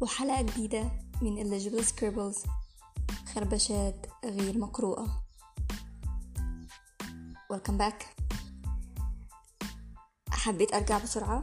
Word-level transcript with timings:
وحلقة 0.00 0.42
جديدة 0.42 0.90
من 1.22 1.44
Illegible 1.44 1.84
Scribbles. 1.84 2.48
خربشات 3.34 4.06
غير 4.24 4.58
مقروءة. 4.58 5.22
Welcome 7.52 7.78
back. 7.78 8.24
حبيت 10.30 10.74
أرجع 10.74 10.98
بسرعة. 10.98 11.42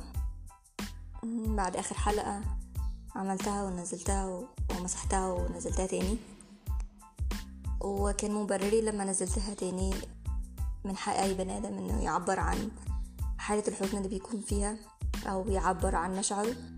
بعد 1.24 1.75
آخر 1.75 1.96
حلقة 1.96 2.42
عملتها 3.16 3.64
ونزلتها 3.64 4.48
ومسحتها 4.71 5.32
ونزلتها 5.32 5.86
تاني. 5.86 6.18
وكان 7.82 8.32
مبرري 8.34 8.82
لما 8.82 9.04
نزلتها 9.04 9.54
تاني 9.54 9.94
من 10.86 10.98
حق 10.98 11.16
أي 11.16 11.34
بني 11.34 11.58
آدم 11.58 11.78
إنه 11.78 12.04
يعبر 12.04 12.39
عن 12.39 12.71
حالة 13.38 13.64
الحزن 13.68 13.97
اللي 13.97 14.10
بيكون 14.10 14.42
فيها 14.42 14.78
أو 15.25 15.47
يعبر 15.47 15.96
عن 15.96 16.16
مشاعره. 16.19 16.77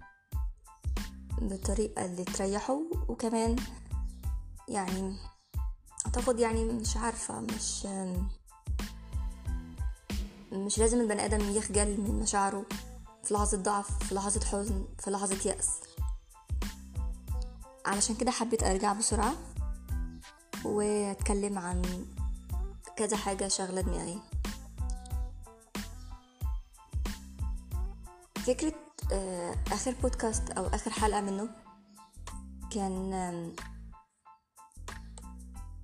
بالطريقة 1.41 2.05
اللي 2.05 2.23
تريحه 2.23 2.81
وكمان 3.07 3.55
يعني 4.67 5.15
أعتقد 6.05 6.39
يعني 6.39 6.65
مش 6.65 6.97
عارفة 6.97 7.39
مش 7.39 7.85
مش 10.51 10.79
لازم 10.79 11.01
البني 11.01 11.25
آدم 11.25 11.49
يخجل 11.49 12.01
من 12.01 12.19
مشاعره 12.19 12.65
في 13.23 13.33
لحظة 13.33 13.57
ضعف 13.57 14.03
في 14.03 14.15
لحظة 14.15 14.45
حزن 14.45 14.85
في 14.99 15.11
لحظة 15.11 15.49
يأس. 15.49 15.69
علشان 17.85 18.15
كده 18.15 18.31
حبيت 18.31 18.63
أرجع 18.63 18.93
بسرعة 18.93 19.33
وأتكلم 20.65 21.59
عن 21.59 22.05
كذا 22.95 23.17
حاجة 23.17 23.47
شغلة 23.47 23.81
دماغي. 23.81 24.19
فكرة 28.47 28.88
آخر 29.71 29.95
بودكاست 30.01 30.49
أو 30.49 30.65
آخر 30.65 30.91
حلقة 30.91 31.21
منه 31.21 31.49
كان 32.71 33.53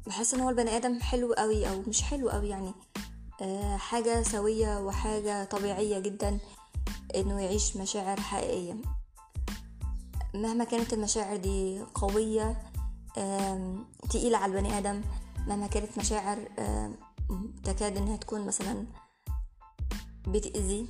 بحس 0.07 0.33
إن 0.33 0.39
هو 0.39 0.49
البني 0.49 0.77
آدم 0.77 0.99
حلو 0.99 1.33
قوي 1.33 1.69
أو 1.69 1.81
مش 1.87 2.01
حلو 2.01 2.29
قوي 2.29 2.49
يعني 2.49 2.73
حاجة 3.77 4.23
سوية 4.23 4.79
وحاجة 4.79 5.43
طبيعية 5.43 5.99
جدا 5.99 6.39
إنه 7.15 7.41
يعيش 7.41 7.77
مشاعر 7.77 8.19
حقيقية. 8.21 8.75
مهما 10.33 10.63
كانت 10.63 10.93
المشاعر 10.93 11.37
دي 11.37 11.81
قوية 11.81 12.71
تقيلة 14.09 14.37
على 14.37 14.45
البني 14.45 14.77
آدم 14.77 15.01
مهما 15.47 15.67
كانت 15.67 15.97
مشاعر 15.97 16.49
تكاد 17.63 17.97
إنها 17.97 18.17
تكون 18.17 18.45
مثلا 18.45 18.85
بتأذي. 20.27 20.87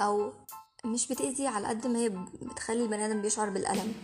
أو 0.00 0.32
مش 0.84 1.08
بتأذي 1.08 1.46
على 1.46 1.68
قد 1.68 1.86
ما 1.86 1.98
هي 1.98 2.08
بتخلي 2.42 2.82
البني 2.82 3.06
آدم 3.06 3.22
بيشعر 3.22 3.50
بالألم. 3.50 3.94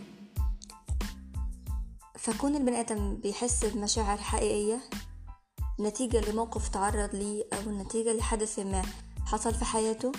فكون 2.19 2.57
البني 2.57 2.81
آدم 2.81 3.17
بيحس 3.17 3.65
بمشاعر 3.65 4.19
حقيقية 4.19 4.81
نتيجة 5.81 6.31
لموقف 6.31 6.69
تعرض 6.69 7.15
ليه 7.15 7.45
أو 7.53 7.71
نتيجة 7.71 8.13
لحدث 8.13 8.59
ما 8.59 8.83
حصل 9.27 9.55
في 9.55 9.65
حياته 9.65 10.13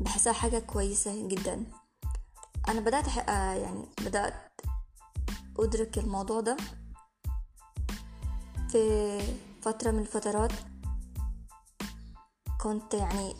بحسها 0.00 0.32
حاجة 0.32 0.58
كويسة 0.58 1.28
جدا. 1.28 1.64
أنا 2.68 2.80
بدأت 2.80 3.16
يعني 3.26 3.88
بدأت 4.00 4.34
أدرك 5.58 5.98
الموضوع 5.98 6.40
ده 6.40 6.56
في 8.68 9.20
فترة 9.62 9.90
من 9.90 9.98
الفترات. 9.98 10.52
كنت 12.60 12.94
يعني 12.94 13.34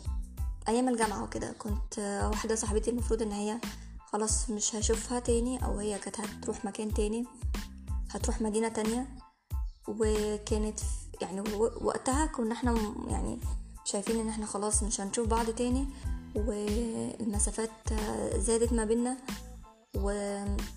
أيام 0.67 0.89
الجامعة 0.89 1.23
وكده 1.23 1.51
كنت 1.51 1.99
واحدة 2.31 2.55
صاحبتي 2.55 2.89
المفروض 2.91 3.21
إن 3.21 3.31
هي 3.31 3.59
خلاص 4.05 4.49
مش 4.49 4.75
هشوفها 4.75 5.19
تاني 5.19 5.65
أو 5.65 5.77
هي 5.77 5.99
كانت 5.99 6.19
هتروح 6.19 6.65
مكان 6.65 6.93
تاني 6.93 7.25
هتروح 8.11 8.41
مدينة 8.41 8.67
تانية. 8.67 9.07
وكانت 9.87 10.79
يعني 11.21 11.41
وقتها 11.81 12.25
كنا 12.25 12.53
إحنا 12.53 12.75
يعني 13.07 13.39
شايفين 13.85 14.19
إن 14.19 14.29
إحنا 14.29 14.45
خلاص 14.45 14.83
مش 14.83 15.01
هنشوف 15.01 15.27
بعض 15.27 15.49
تاني. 15.49 15.87
والمسافات 16.35 17.93
زادت 18.35 18.73
ما 18.73 18.85
بينا 18.85 19.17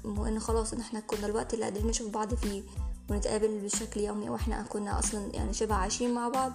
وإن 0.05 0.41
خلاص 0.41 0.73
إن 0.73 0.81
إحنا 0.81 1.01
كنا 1.01 1.27
الوقت 1.27 1.55
اللي 1.55 1.65
قادرين 1.65 1.87
نشوف 1.87 2.11
بعض 2.11 2.35
فيه 2.35 2.62
ونتقابل 3.11 3.59
بشكل 3.59 4.01
يومي 4.01 4.31
وإحنا 4.31 4.62
كنا 4.62 4.99
أصلا 4.99 5.35
يعني 5.35 5.53
شبه 5.53 5.75
عايشين 5.75 6.15
مع 6.15 6.29
بعض. 6.29 6.53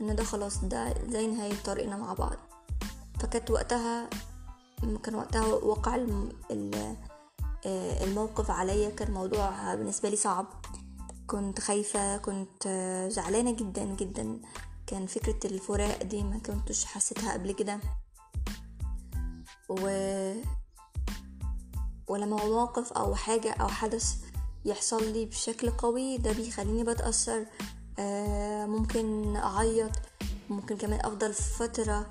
إن 0.00 0.16
ده 0.16 0.24
خلاص 0.24 0.64
ده 0.64 0.94
زي 1.08 1.26
نهاية 1.26 1.54
طريقنا 1.64 1.96
مع 1.96 2.12
بعض. 2.12 2.36
فكانت 3.20 3.50
وقتها 3.50 4.10
كان 5.02 5.14
وقتها 5.14 5.46
وقع 5.46 6.06
الموقف 8.04 8.50
عليا. 8.50 8.90
كان 8.90 9.10
موضوع 9.10 9.74
بالنسبة 9.74 10.08
لي 10.08 10.16
صعب. 10.16 10.46
كنت 11.26 11.60
خايفة 11.60 12.16
كنت 12.16 12.68
زعلانة 13.10 13.56
جدا 13.56 13.84
جدا. 13.84 14.40
كان 14.86 15.06
فكرة 15.06 15.50
الفراق 15.50 16.02
دي 16.02 16.22
ما 16.22 16.38
كنتش 16.38 16.84
حسيتها 16.84 17.32
قبل 17.32 17.52
كده. 17.52 17.80
و 19.68 19.80
ولما 22.08 22.36
موقف 22.36 22.92
أو 22.92 23.14
حاجة 23.14 23.52
أو 23.52 23.68
حدث 23.68 24.14
يحصل 24.64 25.12
لي 25.12 25.26
بشكل 25.26 25.70
قوي 25.70 26.18
ده 26.18 26.32
بيخليني 26.32 26.84
بتأثر 26.84 27.46
ممكن 28.66 29.36
أعيط 29.36 29.90
ممكن 30.50 30.76
كمان 30.76 31.00
أفضل 31.00 31.32
فترة 31.34 32.06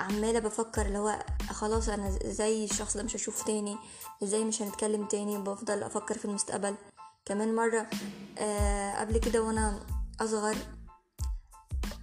عمالة 0.00 0.38
بفكر 0.38 0.86
اللي 0.86 0.98
هو 0.98 1.24
خلاص 1.50 1.88
أنا 1.88 2.10
زي 2.24 2.64
الشخص 2.64 2.96
ده 2.96 3.02
مش 3.02 3.16
هشوفه 3.16 3.44
تاني 3.44 3.76
إزاي 4.22 4.44
مش 4.44 4.62
هنتكلم 4.62 5.06
تاني؟ 5.06 5.38
بفضل 5.38 5.82
أفكر 5.82 6.18
في 6.18 6.24
المستقبل. 6.24 6.74
كمان 7.24 7.54
مرة 7.54 7.86
آه 8.38 9.00
قبل 9.00 9.18
كده 9.18 9.42
وأنا 9.42 9.80
أصغر 10.20 10.56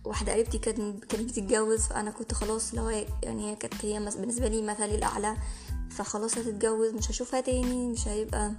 واحدة 0.05 0.31
قريبتي 0.33 0.57
كانت 0.57 1.15
بتتجوز 1.15 1.81
فأنا 1.81 2.11
كنت 2.11 2.33
خلاص 2.33 2.75
هو 2.75 2.89
يعني 3.23 3.51
هي 3.51 3.55
كانت 3.55 3.85
هي 3.85 3.99
بالنسبة 3.99 4.47
لي 4.47 4.61
مثلي 4.61 4.95
الأعلى 4.95 5.37
فخلاص 5.91 6.37
هتتجوز 6.37 6.93
مش 6.93 7.11
هشوفها 7.11 7.41
تاني 7.41 7.87
مش 7.87 8.07
هيبقى 8.07 8.51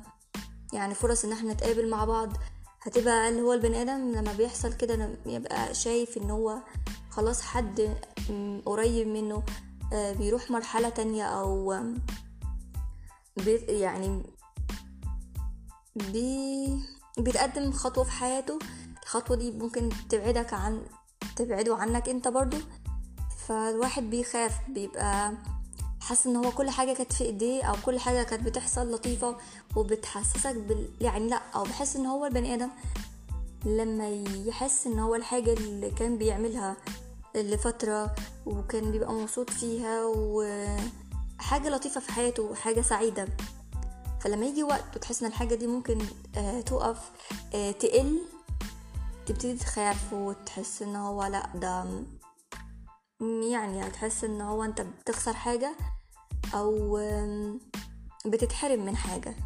يعني 0.73 0.95
فرص 0.95 1.25
إن 1.25 1.33
إحنا 1.33 1.53
نتقابل 1.53 1.91
مع 1.91 2.05
بعض. 2.05 2.29
هتبقى 2.83 3.29
اللي 3.29 3.41
هو 3.43 3.53
البني 3.53 3.83
آدم 3.83 4.13
لما 4.13 4.33
بيحصل 4.33 4.73
كده 4.73 5.11
يبقى 5.27 5.75
شايف 5.75 6.17
إن 6.17 6.31
هو 6.31 6.59
خلاص 7.11 7.43
حد 7.43 7.97
قريب 8.67 9.07
منه 9.09 9.43
آه 9.93 10.13
بيروح 10.13 10.51
مرحلة 10.51 10.89
تانية 10.89 11.25
أو 11.25 11.75
يعني 13.69 14.23
بي... 15.97 16.67
بيتقدم 17.19 17.73
خطوة 17.73 18.05
في 18.05 18.11
حياته. 18.11 18.59
الخطوة 19.03 19.37
دي 19.37 19.51
ممكن 19.51 19.89
تبعدك 20.09 20.55
عن 20.55 20.83
تبعده 21.37 21.77
عنك 21.77 22.09
أنت 22.09 22.29
برضو. 22.29 22.57
فالواحد 23.47 24.03
بيخاف 24.03 24.53
بيبقى 24.69 25.33
حاسس 26.11 26.27
إن 26.27 26.37
هو 26.37 26.51
كل 26.51 26.71
حاجة 26.71 26.93
كانت 26.93 27.13
في 27.13 27.25
إيديه 27.25 27.63
أو 27.65 27.75
كل 27.85 27.99
حاجة 27.99 28.23
كانت 28.23 28.43
بتحصل 28.43 28.93
لطيفة 28.95 29.37
وبتحسسك 29.77 30.55
بال... 30.57 30.89
يعني 31.01 31.29
لأ 31.29 31.43
أو 31.55 31.63
بحس 31.63 31.97
إن 31.97 32.07
هو 32.07 32.27
البني 32.27 32.55
آدم 32.55 32.71
لما 33.65 34.09
يحس 34.47 34.87
إن 34.87 34.99
هو 34.99 35.15
الحاجة 35.15 35.53
اللي 35.53 35.91
كان 35.91 36.19
بيعملها 36.19 36.77
لفترة 37.35 38.15
وكان 38.47 38.91
بيبقى 38.91 39.13
مبسوط 39.13 39.51
فيها 39.51 40.05
وحاجة 40.07 41.69
لطيفة 41.69 42.01
في 42.01 42.13
حياته 42.13 42.43
وحاجة 42.43 42.81
سعيدة. 42.81 43.29
فلما 44.21 44.47
يجي 44.47 44.63
وقت 44.63 44.97
وتحس 44.97 45.23
إن 45.23 45.29
الحاجة 45.29 45.55
دي 45.55 45.67
ممكن 45.67 45.99
آه 46.37 46.61
تقف 46.61 47.11
آه 47.55 47.71
تقل 47.71 48.19
تبتدي 49.27 49.55
تخاف 49.57 50.13
وتحس 50.13 50.83
إن 50.83 50.97
هو 50.97 51.25
لأ 51.25 51.51
ده 51.55 51.85
يعني 53.51 53.87
هتحس 53.87 54.25
إن 54.25 54.41
هو 54.41 54.65
أنت 54.65 54.81
بتخسر 54.81 55.33
حاجة 55.33 55.73
أو 56.55 56.99
بتتحرم 58.27 58.85
من 58.87 58.97
حاجة. 58.97 59.37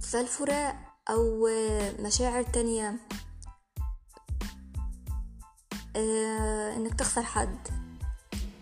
فالفراق 0.00 0.76
أو 1.10 1.48
مشاعر 2.00 2.42
تانية 2.42 3.00
آه 5.96 6.76
إنك 6.76 6.94
تخسر 6.94 7.22
حد. 7.22 7.68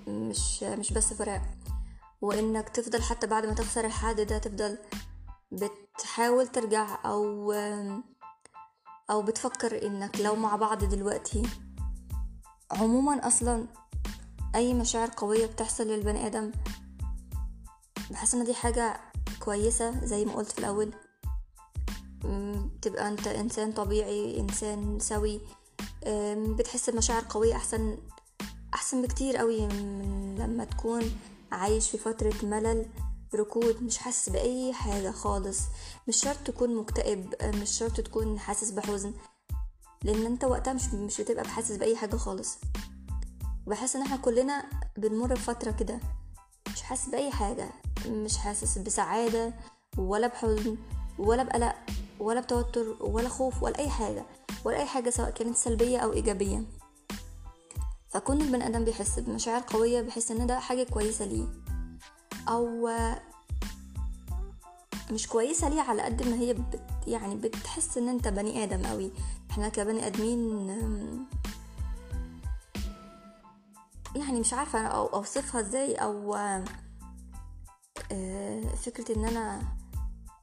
مش 0.09 0.62
مش 0.62 0.93
بس 0.93 1.12
فراق. 1.12 1.43
وإنك 2.23 2.69
تفضل 2.69 3.03
حتى 3.03 3.27
بعد 3.27 3.47
ما 3.47 3.55
تخسر 3.55 3.85
الحد 3.85 4.21
ده 4.21 4.39
تفضل 4.39 4.79
بتحاول 5.53 6.47
ترجع 6.47 6.99
أو 7.05 7.53
أو 9.11 9.23
بتفكر 9.23 9.87
إنك 9.87 10.21
لو 10.21 10.37
مع 10.37 10.56
بعض 10.56 10.85
دلوقتي 10.85 11.43
عموما 12.71 13.27
أصلا 13.27 13.67
أي 14.54 14.75
مشاعر 14.75 15.10
قوية 15.16 15.46
بتحصل 15.46 15.84
للبني 15.87 16.26
آدم. 16.26 16.52
بحس 18.10 18.34
إن 18.34 18.44
دي 18.44 18.54
حاجة 18.54 19.00
كويسة 19.40 20.04
زي 20.04 20.25
ما 20.25 20.32
قلت 20.32 20.52
في 20.52 20.58
الأول. 20.58 20.93
تبقى 22.82 23.08
أنت 23.08 23.26
إنسان 23.26 23.72
طبيعي 23.72 24.40
إنسان 24.40 24.99
سوي. 25.00 25.40
بتحس 26.58 26.90
بمشاعر 26.90 27.25
قوية 27.28 27.56
أحسن 27.56 27.99
أحسن 28.75 29.02
بكتير 29.02 29.37
قوي 29.37 29.66
من 29.66 30.34
لما 30.38 30.64
تكون 30.64 31.02
عايش 31.52 31.90
في 31.90 31.98
فترة 31.98 32.34
ملل 32.43 32.87
ركود 33.34 33.82
مش 33.82 33.98
حاسس 33.98 34.28
بأي 34.28 34.72
حاجة 34.72 35.10
خالص. 35.10 35.58
مش 36.08 36.16
شرط 36.16 36.37
تكون 36.44 36.76
مكتئب 36.76 37.34
مش 37.44 37.70
شرط 37.78 38.00
تكون 38.00 38.38
حاسس 38.38 38.70
بحزن 38.70 39.12
لأن 40.05 40.26
أنت 40.26 40.44
وقتها 40.44 40.72
مش, 40.72 40.88
مش 40.94 41.20
بتبقى 41.20 41.48
حاسس 41.48 41.76
بأي 41.76 41.96
حاجة 41.96 42.16
خالص. 42.16 42.58
بحس 43.67 43.97
ان 43.97 44.03
إحنا 44.03 44.17
كلنا 44.17 44.64
بنمر 44.97 45.26
بفترة 45.32 45.70
كده. 45.70 46.00
مش 46.73 46.82
حاسس 46.82 47.09
بأي 47.09 47.31
حاجة. 47.31 47.69
مش 48.09 48.37
حاسس 48.37 48.79
بسعادة 48.79 49.55
ولا 49.99 50.26
بحزن 50.26 50.76
ولا 51.19 51.43
بقلق 51.43 51.76
ولا 52.20 52.41
بتوتر 52.41 52.97
ولا 53.00 53.29
خوف 53.29 53.62
ولا 53.62 53.79
أي 53.79 53.88
حاجة. 53.88 54.25
ولا 54.64 54.76
أي 54.76 54.87
حاجة 54.87 55.11
سواء 55.11 55.31
كانت 55.31 55.56
سلبية 55.56 55.99
أو 55.99 56.12
إيجابية. 56.12 56.62
فكون 58.09 58.43
البني 58.43 58.67
آدم 58.67 58.85
بيحس 58.85 59.19
بمشاعر 59.19 59.62
قوية 59.67 60.00
بيحس 60.00 60.31
إن 60.31 60.47
ده 60.47 60.58
حاجة 60.58 60.82
كويسة 60.82 61.25
ليه. 61.25 61.47
أو 62.49 62.88
مش 65.11 65.26
كويسة 65.26 65.69
ليه 65.69 65.81
على 65.81 66.03
قد 66.03 66.29
ما 66.29 66.37
هي 66.37 66.55
بت 66.55 66.81
يعني 67.06 67.35
بتحس 67.35 67.99
إن 67.99 68.08
أنت 68.08 68.29
بني 68.29 68.65
آدم 68.65 68.87
قوي 68.87 69.12
إحنا 69.50 69.69
كبني 69.69 70.06
آدمين 70.06 70.69
يعني 74.17 74.41
مش 74.41 74.55
عارفة 74.55 74.87
أو 74.87 75.06
أوصفها 75.06 75.61
إزاي 75.61 75.94
أو 75.94 76.37
فكرة 78.76 79.17
إن 79.17 79.25
أنا 79.25 79.62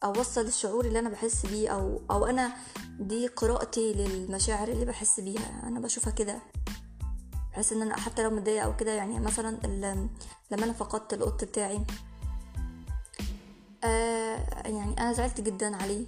أوصل 0.03 0.41
الشعور 0.41 0.85
اللي 0.85 0.99
أنا 0.99 1.09
بحس 1.09 1.45
بيه 1.45 1.69
أو 1.69 2.01
أو 2.11 2.25
أنا 2.25 2.53
دي 2.99 3.27
قراءتي 3.27 3.93
للمشاعر 3.93 4.67
اللي 4.67 4.85
بحس 4.85 5.19
بيها. 5.19 5.67
أنا 5.67 5.79
بشوفها 5.79 6.13
كده. 6.13 6.39
بحس 7.51 7.73
إن 7.73 7.81
أنا 7.81 7.99
حتى 7.99 8.23
لو 8.23 8.29
متضايقة 8.29 8.65
أو 8.65 8.75
كده 8.75 8.91
يعني 8.91 9.19
مثلا 9.19 9.57
لما 10.51 10.63
أنا 10.65 10.73
فقدت 10.73 11.13
القط 11.13 11.43
بتاعي 11.43 11.85
آه 13.83 14.67
يعني 14.67 15.01
أنا 15.01 15.13
زعلت 15.13 15.41
جدا 15.41 15.75
عليه 15.83 16.05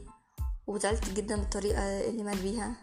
وزعلت 0.68 1.10
جدا 1.10 1.36
بالطريقة 1.36 2.10
اللي 2.10 2.24
مات 2.24 2.38
بيها. 2.42 2.76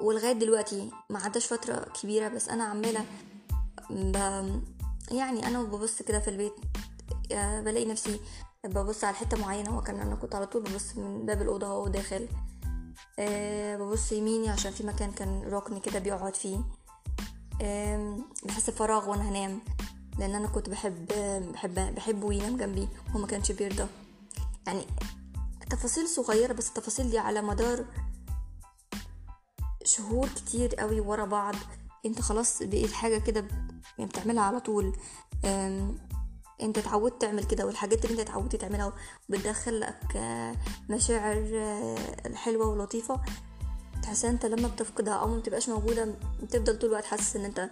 ولغاية 0.00 0.32
دلوقتي 0.32 0.90
ما 1.10 1.18
عداش 1.18 1.52
فترة 1.52 1.86
كبيرة 2.02 2.28
بس 2.28 2.48
أنا 2.48 2.64
عمالة 2.64 3.04
يعني 5.10 5.46
أنا 5.46 5.62
ببص 5.62 6.02
كده 6.02 6.20
في 6.20 6.30
البيت 6.30 6.52
آه 7.32 7.60
بلاقي 7.60 7.84
نفسي 7.84 8.20
ببص 8.64 9.04
على 9.04 9.16
حتة 9.16 9.36
معينة 9.36 9.70
هو 9.70 9.80
كان 9.82 10.00
أنا 10.00 10.14
كنت 10.14 10.34
على 10.34 10.46
طول 10.46 10.62
ببص 10.62 10.96
من 10.96 11.26
باب 11.26 11.42
الأوضة 11.42 11.68
وهو 11.68 11.88
داخل 11.88 12.28
أه 13.18 13.76
ببص 13.76 14.12
يميني 14.12 14.48
عشان 14.48 14.72
في 14.72 14.86
مكان 14.86 15.12
كان 15.12 15.42
ركن 15.42 15.80
كده 15.80 15.98
بيقعد 15.98 16.36
فيه 16.36 16.60
أه 17.62 18.16
بحس 18.44 18.70
بفراغ 18.70 19.10
وأنا 19.10 19.28
هنام 19.28 19.60
لأن 20.18 20.34
أنا 20.34 20.48
كنت 20.48 20.68
بحب 20.68 21.06
بحب 21.52 21.94
بحبه 21.94 22.32
ينام 22.32 22.56
جنبي 22.56 22.88
وهو 23.08 23.18
ما 23.20 23.26
كانش 23.26 23.52
بيرضى. 23.52 23.86
يعني 24.66 24.84
تفاصيل 25.70 26.08
صغيرة 26.08 26.52
بس 26.52 26.68
التفاصيل 26.68 27.10
دي 27.10 27.18
على 27.18 27.42
مدار 27.42 27.84
شهور 29.84 30.28
كتير 30.28 30.74
قوي 30.74 31.00
ورا 31.00 31.24
بعض. 31.24 31.54
انت 32.06 32.20
خلاص 32.20 32.62
بقيت 32.62 32.92
حاجة 32.92 33.18
كده 33.18 33.44
يعني 33.98 34.10
بتعملها 34.10 34.42
على 34.42 34.60
طول. 34.60 34.96
انت 36.62 36.78
اتعودت 36.78 37.20
تعمل 37.20 37.44
كده 37.44 37.66
والحاجات 37.66 38.04
اللي 38.04 38.20
انت 38.20 38.30
اتعودت 38.30 38.56
تعملها 38.56 38.92
بتدخل 39.28 39.80
لك 39.80 40.16
مشاعر 40.90 41.66
حلوة 42.34 42.66
ولطيفة. 42.66 43.20
تحس 44.02 44.24
انت 44.24 44.46
لما 44.46 44.68
بتفقدها 44.68 45.14
أو 45.14 45.28
ما 45.28 45.38
بتبقاش 45.38 45.68
موجودة 45.68 46.14
بتفضل 46.42 46.78
طول 46.78 46.90
الوقت 46.90 47.04
حاسس 47.04 47.36
ان 47.36 47.44
انت 47.44 47.70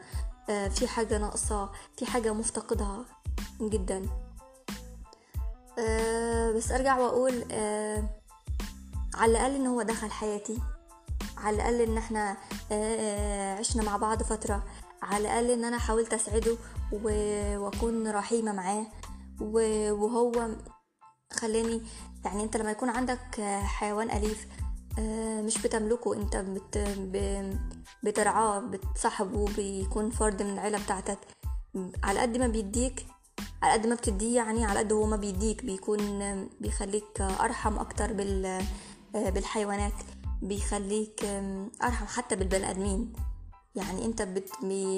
في 0.74 0.86
حاجة 0.86 1.18
ناقصة 1.18 1.70
في 1.96 2.06
حاجة 2.06 2.32
مفتقدها 2.32 3.04
جدا. 3.60 4.06
بس 6.56 6.72
ارجع 6.72 6.98
واقول 6.98 7.42
على 9.14 9.30
الأقل 9.32 9.54
ان 9.54 9.66
هو 9.66 9.82
دخل 9.82 10.10
حياتي. 10.10 10.58
على 11.38 11.56
الأقل 11.56 11.80
إن 11.80 11.98
إحنا 11.98 12.36
عشنا 13.58 13.82
مع 13.82 13.96
بعض 13.96 14.22
فترة. 14.22 14.64
على 15.02 15.20
الأقل 15.22 15.50
إن 15.50 15.64
أنا 15.64 15.78
حاولت 15.78 16.14
أسعده 16.14 16.56
وأكون 16.92 18.10
رحيمة 18.10 18.52
معاه. 18.52 18.86
وهو 19.40 20.48
خلاني 21.32 21.82
يعني 22.24 22.42
أنت 22.44 22.56
لما 22.56 22.70
يكون 22.70 22.88
عندك 22.88 23.40
حيوان 23.62 24.10
أليف 24.10 24.46
مش 25.44 25.58
بتملكه 25.62 26.14
أنت 26.14 26.36
بت 26.36 26.88
بترعاه 28.02 28.60
بتصاحبه 28.60 29.44
بيكون 29.56 30.10
فرد 30.10 30.42
من 30.42 30.50
العيلة 30.52 30.78
بتاعتك. 30.84 31.18
على 32.04 32.20
قد 32.20 32.36
ما 32.36 32.46
بيديك 32.46 33.06
على 33.62 33.72
قد 33.72 33.86
ما 33.86 33.94
بتديه 33.94 34.36
يعني 34.36 34.64
على 34.64 34.78
قد 34.78 34.92
هو 34.92 35.06
ما 35.06 35.16
بيديك 35.16 35.64
بيكون 35.64 36.48
بيخليك 36.60 37.20
أرحم 37.20 37.78
أكتر 37.78 38.12
بال 38.12 38.62
بالحيوانات. 39.14 39.92
بيخليك 40.42 41.24
أرحم 41.82 42.06
حتى 42.06 42.36
بالبني 42.36 42.70
آدمين. 42.70 43.12
يعني 43.74 44.04
أنت 44.04 44.22
بت... 44.22 44.50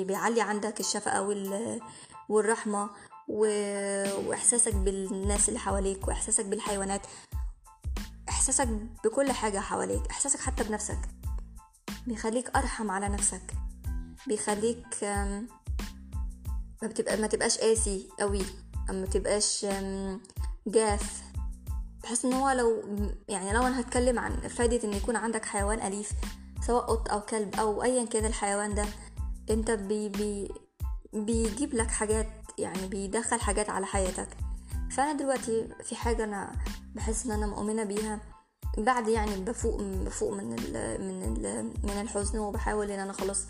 بيعلي 0.07 0.41
عندك 0.41 0.81
الشفقة 0.81 1.23
وال... 1.23 1.81
والرحمة 2.29 2.91
و... 3.29 3.45
وإحساسك 4.29 4.75
بالناس 4.75 5.49
اللي 5.49 5.61
حواليك 5.61 6.09
وإحساسك 6.09 6.45
بالحيوانات. 6.45 7.01
إحساسك 8.29 8.69
بكل 9.05 9.33
حاجة 9.33 9.59
حواليك 9.59 10.07
إحساسك 10.11 10.41
حتى 10.41 10.65
بنفسك. 10.65 11.01
بيخليك 12.07 12.57
أرحم 12.57 12.91
على 12.91 13.09
نفسك. 13.09 13.53
بيخليك 14.27 15.05
ما 16.83 16.89
بتبقى 16.89 17.17
ما 17.17 17.27
تبقاش 17.27 17.59
قاسي 17.59 18.09
قوي 18.21 18.43
ما 18.89 19.07
تبقاش 19.07 19.67
جاف. 20.67 21.30
بحس 22.03 22.25
إن 22.25 22.33
هو 22.33 22.51
لو 22.51 22.83
يعني 23.29 23.53
لو 23.53 23.63
أنا 23.63 23.81
هتكلم 23.81 24.19
عن 24.19 24.49
فايدة 24.49 24.89
إن 24.89 24.93
يكون 24.93 25.17
عندك 25.17 25.45
حيوان 25.45 25.81
أليف 25.87 26.13
سواء 26.67 26.85
قط 26.85 27.11
أو 27.11 27.21
كلب 27.21 27.55
أو 27.55 27.83
ايا 27.83 28.05
كان 28.05 28.25
الحيوان 28.25 28.75
ده 28.75 28.87
أنت 29.51 29.71
بي 29.71 30.09
بي 30.09 30.53
بيجيب 31.13 31.75
لك 31.75 31.91
حاجات 31.91 32.29
يعني 32.59 32.87
بيدخل 32.87 33.41
حاجات 33.41 33.71
على 33.71 33.87
حياتك. 33.87 34.29
فأنا 34.91 35.13
دلوقتي 35.13 35.69
في 35.85 35.97
حاجة 35.97 36.25
أنا 36.25 36.53
بحس 36.95 37.27
إن 37.27 37.31
أنا 37.33 37.47
مؤمنة 37.47 37.85
بيها 37.85 38.21
بعد 38.79 39.09
يعني 39.09 39.37
بفوق 39.37 39.83
بفوق 39.83 40.33
من 40.33 40.57
ال 40.59 41.01
من 41.01 41.23
ال 41.23 41.65
من 41.83 42.01
الحزن 42.01 42.39
وبحاول 42.39 42.91
إن 42.91 42.99
أنا 43.01 43.13
خلاص 43.13 43.47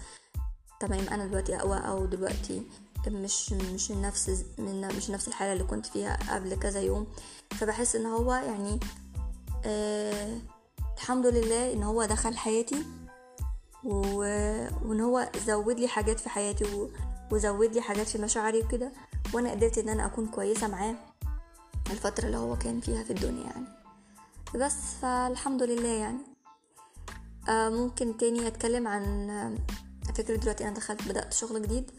تمام 0.80 1.08
أنا 1.08 1.26
دلوقتي 1.26 1.56
أقوى 1.56 1.78
أو 1.78 2.06
دلوقتي 2.06 2.62
مش 3.08 3.52
مش 3.52 3.90
نفس 3.90 4.44
من 4.58 4.88
مش 4.96 5.10
نفس 5.10 5.28
الحالة 5.28 5.52
اللي 5.52 5.64
كنت 5.64 5.86
فيها 5.86 6.18
قبل 6.34 6.54
كذا 6.54 6.80
يوم 6.80 7.06
فبحس 7.50 7.96
إن 7.96 8.06
هو 8.06 8.34
يعني 8.34 8.80
آه 9.64 10.38
الحمد 10.96 11.26
لله 11.26 11.72
إن 11.72 11.82
هو 11.82 12.04
دخل 12.04 12.36
حياتي. 12.36 12.84
وإن 13.84 15.00
هو 15.00 15.30
زود 15.46 15.80
لي 15.80 15.88
حاجات 15.88 16.20
في 16.20 16.28
حياتي. 16.28 16.88
وزود 17.30 17.74
لي 17.74 17.80
حاجات 17.80 18.08
في 18.08 18.18
مشاعري 18.18 18.58
وكده 18.58 18.92
وأنا 19.32 19.50
قدرت 19.50 19.78
إن 19.78 19.88
أنا 19.88 20.06
أكون 20.06 20.26
كويسة 20.26 20.68
معاه 20.68 20.94
الفترة 21.90 22.26
اللي 22.26 22.36
هو 22.36 22.56
كان 22.56 22.80
فيها 22.80 23.04
في 23.04 23.10
الدنيا 23.10 23.44
يعني 23.44 23.66
بس 24.54 24.74
فالحمد 25.02 25.62
لله 25.62 25.88
يعني 25.88 26.18
آه 27.48 27.68
ممكن 27.68 28.16
تاني 28.16 28.46
أتكلم 28.46 28.88
عن 28.88 29.30
آه 29.30 29.54
فكرة 30.12 30.36
دلوقتي 30.36 30.64
أنا 30.64 30.74
دخلت 30.74 31.08
بدأت 31.08 31.32
شغل 31.32 31.62
جديد 31.62 31.90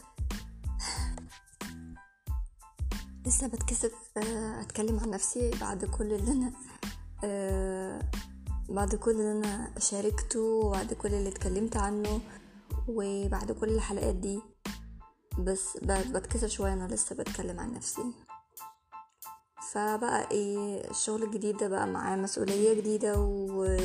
لسه 3.31 3.47
بتكسف 3.47 3.91
آه 4.17 4.61
أتكلم 4.61 4.99
عن 4.99 5.09
نفسي 5.09 5.51
بعد 5.61 5.85
كل 5.85 6.13
اللي 6.13 6.31
أنا 6.31 6.51
آه 7.23 8.01
بعد 8.69 8.95
كل 8.95 9.11
اللي 9.11 9.31
أنا 9.31 9.71
شاركته 9.79 10.39
وبعد 10.41 10.93
كل 10.93 11.13
اللي 11.13 11.29
اتكلمت 11.29 11.77
عنه 11.77 12.19
وبعد 12.87 13.51
كل 13.51 13.69
الحلقات 13.69 14.15
دي. 14.15 14.39
بس 15.39 15.77
بتكسر 15.83 16.47
شوية 16.47 16.73
أنا 16.73 16.87
لسه 16.93 17.15
بتكلم 17.15 17.59
عن 17.59 17.73
نفسي. 17.73 18.03
فبقى 19.71 20.31
إيه 20.31 20.89
الشغل 20.89 21.23
الجديد 21.23 21.57
ده 21.57 21.67
بقى 21.67 21.87
معاه 21.87 22.15
مسؤولية 22.15 22.73
جديدة 22.73 23.19
و... 23.19 23.77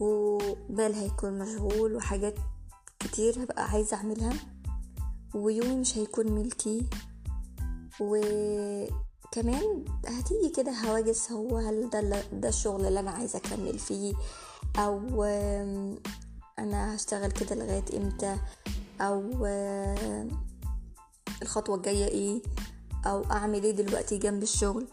وبال 0.00 0.94
هيكون 0.94 1.38
مشغول 1.38 1.96
وحاجات 1.96 2.34
كتير 2.98 3.42
هبقى 3.44 3.64
عايزة 3.70 3.96
أعملها. 3.96 4.32
ويومي 5.34 5.76
مش 5.76 5.98
هيكون 5.98 6.32
ملكي. 6.32 6.86
وكمان 8.00 9.84
هتيجي 10.06 10.48
كده 10.56 10.72
هواجس 10.72 11.32
هو 11.32 11.56
هل 11.58 11.90
ده, 11.90 12.22
ده 12.32 12.48
الشغل 12.48 12.86
اللي 12.86 13.00
أنا 13.00 13.10
عايزة 13.10 13.38
أكمل 13.38 13.78
فيه 13.78 14.14
أو 14.78 15.24
أنا 16.58 16.94
هشتغل 16.96 17.30
كده 17.30 17.54
لغاية 17.56 17.84
إمتى 17.96 18.36
أو 19.00 19.46
الخطوة 21.42 21.76
الجاية 21.76 22.04
إيه 22.04 22.42
أو 23.06 23.24
أعمل 23.30 23.62
إيه 23.64 23.70
دلوقتي 23.72 24.18
جنب 24.18 24.42
الشغل 24.42 24.86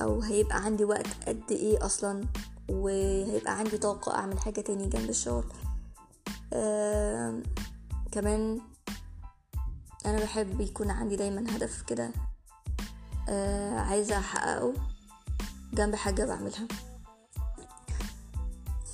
أو 0.00 0.20
هيبقى 0.20 0.64
عندي 0.64 0.84
وقت 0.84 1.06
قد 1.26 1.42
إيه 1.50 1.86
أصلا 1.86 2.24
وهيبقى 2.70 3.58
عندي 3.58 3.78
طاقة 3.78 4.14
أعمل 4.14 4.38
حاجة 4.38 4.60
تاني 4.60 4.86
جنب 4.88 5.10
الشغل. 5.10 5.44
كمان 8.12 8.60
أنا 10.06 10.22
بحب 10.22 10.60
يكون 10.60 10.90
عندي 10.90 11.16
دايما 11.16 11.56
هدف 11.56 11.82
كده 11.82 12.10
عايزة 13.78 14.18
أحققه 14.18 14.74
جنب 15.72 15.94
حاجة 15.94 16.24
بعملها. 16.24 16.68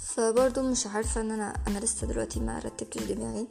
فبرضو 0.00 0.62
مش 0.70 0.86
عارفة 0.86 1.20
إن 1.20 1.30
أنا 1.30 1.54
أنا 1.66 1.78
لسه 1.78 2.06
دلوقتي 2.06 2.40
ما 2.40 2.58
رتبتش 2.58 3.02
دماغي. 3.02 3.48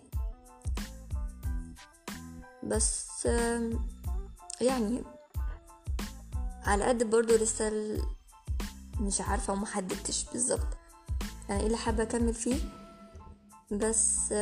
بس 2.63 3.25
يعني 4.62 5.04
على 6.66 6.84
قد 6.84 7.04
برضو 7.10 7.36
لسه 7.36 7.72
مش 9.00 9.22
عارفة 9.22 9.54
ومحددتش 9.54 10.25
بالظبط 10.34 10.68
أنا 11.50 11.60
إيه 11.60 11.66
اللي 11.66 11.78
حابة 11.78 12.04
أكمل 12.04 12.34
فيه. 12.34 12.62
بس 13.72 14.34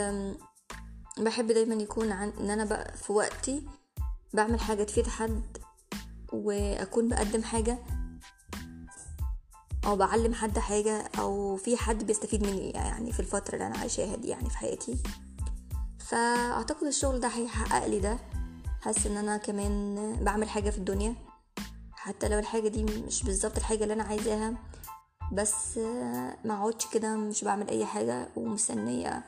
بحب 1.18 1.48
دايما 1.48 1.76
يكون 1.76 2.12
عن 2.12 2.30
إن 2.40 2.50
أنا 2.50 2.66
بقى 2.66 2.98
في 2.98 3.14
وقتي 3.14 3.68
بعمل 4.34 4.60
حاجة 4.60 4.84
تفيد 4.84 5.08
حد 5.08 5.58
وأكون 6.34 7.10
بقدم 7.10 7.44
حاجة 7.44 7.78
أو 9.86 9.96
بعلم 9.96 10.34
حد 10.34 10.60
حاجة 10.60 11.10
أو 11.20 11.56
في 11.56 11.78
حد 11.78 12.04
بيستفيد 12.04 12.44
مني 12.48 12.70
يعني 12.70 13.12
في 13.12 13.20
الفترة 13.20 13.54
اللي 13.54 13.68
أنا 13.68 13.78
عايشاها 13.78 14.16
دي 14.16 14.28
يعني 14.28 14.50
في 14.50 14.58
حياتي. 14.58 14.98
فأعتقد 16.00 16.88
الشغل 16.88 17.20
ده 17.20 17.28
هيحقق 17.28 17.88
لي 17.88 18.00
ده. 18.00 18.18
حاسة 18.82 19.10
إن 19.12 19.18
أنا 19.18 19.38
كمان 19.38 19.96
بعمل 20.24 20.50
حاجة 20.50 20.70
في 20.70 20.78
الدنيا. 20.78 21.16
حتى 21.92 22.28
لو 22.28 22.40
الحاجة 22.40 22.68
دي 22.68 22.84
مش 22.84 23.24
بالظبط 23.24 23.58
الحاجة 23.58 23.84
اللي 23.84 23.94
أنا 23.94 24.04
عايزاها 24.04 24.54
بس 25.32 25.78
ما 26.46 26.54
أقعدش 26.54 26.88
كده 26.94 27.16
مش 27.16 27.44
بعمل 27.44 27.68
أي 27.70 27.86
حاجة 27.86 28.28
ومستنية 28.36 29.24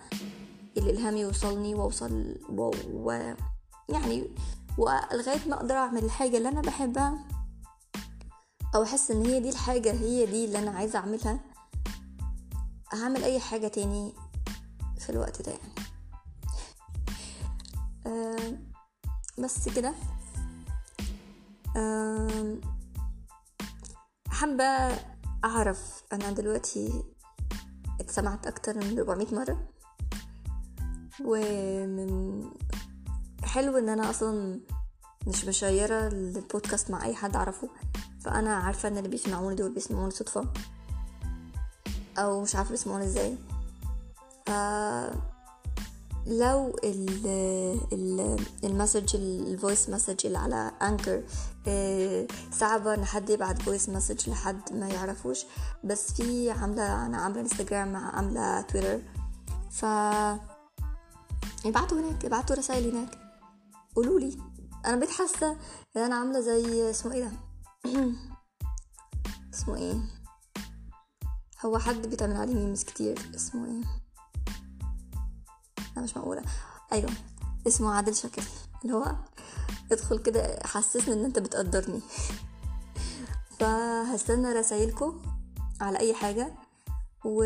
الالهام 0.77 1.17
يوصلني 1.17 1.75
وأوصل 1.75 2.36
و... 2.50 2.72
و... 2.93 3.33
يعني 3.89 4.29
ولغاية 4.77 5.50
ما 5.50 5.56
أقدر 5.56 5.75
أعمل 5.75 6.03
الحاجة 6.06 6.38
اللي 6.38 6.50
أنا 6.50 6.62
بحبها 6.62 7.27
أو 8.75 8.84
أحس 8.84 9.12
إن 9.12 9.25
هي 9.25 9.39
دي 9.39 9.50
الحاجة 9.50 9.92
هي 9.92 10.25
دي 10.25 10.46
اللي 10.46 10.60
أنا 10.60 10.72
عايزة 10.72 11.00
أعملها 11.00 11.39
هعمل 12.94 13.24
أي 13.24 13.39
حاجة 13.39 13.68
تاني 13.68 14.13
في 15.00 15.10
الوقت 15.10 15.42
ده 15.42 15.51
يعني. 15.51 15.74
أه 18.08 18.58
بس 19.39 19.70
كده. 19.70 19.94
أه 21.77 22.58
حابة 24.27 24.63
أعرف 25.46 26.03
أنا 26.13 26.32
دلوقتي 26.32 27.03
اتسمعت 28.00 28.48
أكتر 28.48 28.77
من 28.77 29.00
400 29.00 29.36
مرة 29.36 29.70
ومن 31.25 32.44
حلو 33.43 33.77
إن 33.77 33.89
أنا 33.89 34.09
أصلا 34.09 34.59
مش 35.27 35.45
مشيرة 35.45 36.07
البودكاست 36.07 36.91
مع 36.91 37.05
أي 37.05 37.15
حد 37.15 37.35
أعرفه 37.35 37.69
فأنا 38.21 38.55
عارفة 38.55 38.89
إن 38.89 38.97
اللي 38.97 39.09
بيسمعوني 39.09 39.55
دول 39.55 39.73
بيسمعوني 39.73 40.12
صدفة 40.12 40.47
أو 42.17 42.41
مش 42.41 42.55
عارفة 42.55 42.71
بيسمعوني 42.71 43.05
إزاي. 43.05 43.38
لو 46.27 46.75
ال 48.63 48.70
message 48.70 49.15
ال 49.15 49.28
voice 49.28 49.89
message 49.89 50.25
اللي 50.25 50.38
على 50.38 50.71
Anchor 50.82 51.24
آه، 51.67 52.27
صعبة 52.51 52.93
إن 52.93 53.05
حد 53.05 53.29
يبعت 53.29 53.62
voice 53.62 53.89
message 53.89 54.29
لحد 54.29 54.73
ما 54.73 54.88
يعرفوش 54.88 55.45
بس 55.83 56.12
في 56.12 56.51
عاملة 56.51 57.05
أنا 57.05 57.17
عاملة 57.17 57.41
انستجرام 57.41 57.91
مع 57.91 58.15
عاملة 58.15 58.62
تويتر 58.62 59.00
ف 59.71 59.85
ابعتوا 61.65 62.00
هناك 62.00 62.25
ابعتوا 62.25 62.55
رسائل 62.55 62.95
هناك. 62.95 63.23
قولوا 63.95 64.19
لي. 64.19 64.38
أنا 64.85 64.95
بقيت 64.95 65.09
حاسة 65.09 65.51
إن 65.95 66.01
أنا 66.01 66.15
عاملة 66.15 66.39
زي 66.39 66.89
اسمه 66.89 67.13
إيه 67.13 67.23
ده؟ 67.23 67.31
اسمه 69.53 69.75
إيه؟ 69.75 70.01
هو 71.65 71.77
حد 71.77 72.07
بيتعمل 72.07 72.35
عليه 72.35 72.53
ميمز 72.53 72.83
كتير. 72.83 73.19
اسمه 73.35 73.65
إيه؟ 73.65 73.83
لا 75.95 76.01
مش 76.01 76.17
معقولة. 76.17 76.41
أيوة 76.91 77.09
اسمه 77.67 77.95
عادل 77.95 78.15
شاكر. 78.15 78.43
اللي 78.83 78.93
هو 78.93 79.15
ادخل 79.91 80.19
كده 80.19 80.59
حسسني 80.65 81.13
إن 81.13 81.25
أنت 81.25 81.39
بتقدرني. 81.39 82.01
فهستنى 83.59 84.53
رسايلكم 84.53 85.21
على 85.81 86.00
أي 86.00 86.13
حاجة. 86.13 86.53
و 87.25 87.43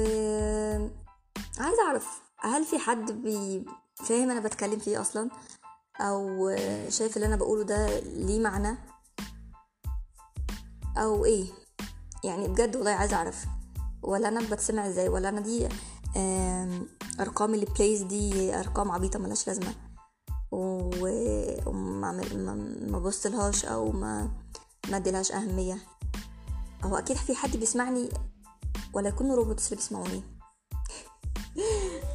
عايزة 1.59 1.83
أعرف 1.87 2.21
هل 2.37 2.65
في 2.65 2.79
حد 2.79 3.11
بي... 3.11 3.65
فاهم 3.95 4.29
أنا 4.29 4.39
بتكلم 4.39 4.79
فيه 4.79 5.01
أصلا؟ 5.01 5.29
أو 5.99 6.55
شايف 6.89 7.15
اللي 7.17 7.27
أنا 7.27 7.35
بقوله 7.35 7.63
ده 7.63 7.99
ليه 7.99 8.39
معنى؟ 8.39 8.77
أو 10.97 11.25
إيه؟ 11.25 11.45
يعني 12.23 12.47
بجد 12.47 12.75
والله 12.75 12.91
عايزة 12.91 13.15
أعرف. 13.15 13.45
ولا 14.01 14.27
أنا 14.27 14.41
بتسمع 14.51 14.87
إزاي؟ 14.87 15.09
ولا 15.09 15.29
أنا 15.29 15.41
دي 15.41 15.67
أرقام 17.19 17.53
ال 17.53 17.65
plays 17.65 18.01
دي 18.01 18.55
أرقام 18.59 18.91
عبيطة 18.91 19.19
ملهاش 19.19 19.47
لازمة. 19.47 19.73
وما 20.51 22.11
ما 22.87 22.99
بصلهاش 22.99 23.65
أو 23.65 23.91
ما 23.91 24.31
ما 24.91 24.97
اديلهاش 24.97 25.31
أهمية. 25.31 25.77
هو 26.83 26.95
أكيد 26.97 27.17
في 27.17 27.35
حد 27.35 27.57
بيسمعني 27.57 28.09
ولا 28.93 29.09
يكونوا 29.09 29.35
روبوتس 29.35 29.65
اللي 29.65 29.75
بيسمعوني؟ 29.75 30.23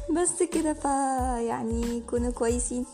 بس 0.21 0.43
كده 0.43 0.73
فا 0.73 0.89
يعني 1.39 2.01
كونوا 2.01 2.31
كويسين. 2.31 2.85